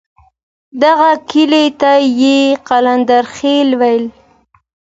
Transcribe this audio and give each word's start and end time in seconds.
دغه 0.83 1.11
کلي 1.29 1.65
ته 1.81 1.91
یې 2.21 2.37
قلندرخېل 2.67 3.69
ویل. 3.79 4.05